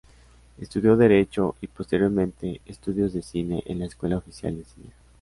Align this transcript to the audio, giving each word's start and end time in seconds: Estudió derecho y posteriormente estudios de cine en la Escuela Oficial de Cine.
Estudió 0.57 0.97
derecho 0.97 1.53
y 1.61 1.67
posteriormente 1.67 2.59
estudios 2.65 3.13
de 3.13 3.21
cine 3.21 3.61
en 3.67 3.77
la 3.77 3.85
Escuela 3.85 4.17
Oficial 4.17 4.57
de 4.57 4.65
Cine. 4.65 4.89